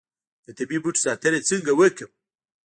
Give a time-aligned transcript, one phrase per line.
[0.45, 2.11] د طبیعي بوټو ساتنه څنګه وکړم؟